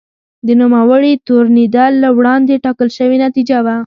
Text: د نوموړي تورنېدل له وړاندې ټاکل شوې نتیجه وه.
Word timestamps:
د 0.47 0.49
نوموړي 0.61 1.11
تورنېدل 1.27 1.93
له 2.03 2.09
وړاندې 2.17 2.61
ټاکل 2.65 2.89
شوې 2.97 3.17
نتیجه 3.25 3.57
وه. 3.65 3.75